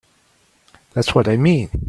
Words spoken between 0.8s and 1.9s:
That's what I mean.